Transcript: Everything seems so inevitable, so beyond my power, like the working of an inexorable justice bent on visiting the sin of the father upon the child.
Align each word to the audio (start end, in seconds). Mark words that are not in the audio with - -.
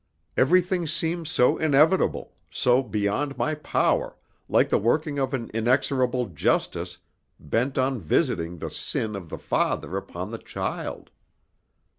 Everything 0.35 0.87
seems 0.87 1.29
so 1.29 1.59
inevitable, 1.59 2.33
so 2.49 2.81
beyond 2.81 3.37
my 3.37 3.53
power, 3.53 4.17
like 4.49 4.67
the 4.69 4.79
working 4.79 5.19
of 5.19 5.31
an 5.31 5.51
inexorable 5.53 6.25
justice 6.25 6.97
bent 7.39 7.77
on 7.77 7.99
visiting 8.01 8.57
the 8.57 8.71
sin 8.71 9.15
of 9.15 9.29
the 9.29 9.37
father 9.37 9.95
upon 9.97 10.31
the 10.31 10.39
child. 10.39 11.11